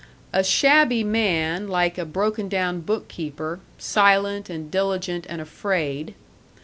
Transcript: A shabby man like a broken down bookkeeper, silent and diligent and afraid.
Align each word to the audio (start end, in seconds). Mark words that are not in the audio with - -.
A 0.33 0.43
shabby 0.43 1.03
man 1.03 1.67
like 1.67 1.99
a 1.99 2.05
broken 2.05 2.49
down 2.49 2.79
bookkeeper, 2.81 3.59
silent 3.77 4.49
and 4.49 4.71
diligent 4.71 5.27
and 5.29 5.39
afraid. 5.39 6.15